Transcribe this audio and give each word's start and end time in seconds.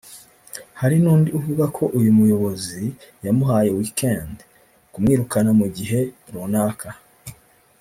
Hari 0.79 0.95
n’undi 1.03 1.29
uvuga 1.39 1.65
ko 1.75 1.83
uyu 1.97 2.11
muyobozi 2.17 2.83
yamuhaye 3.25 3.69
‘weekend’ 3.77 4.37
(kumwirukana 4.91 5.51
mu 5.59 5.67
gihe 5.77 5.99
runaka) 6.33 6.89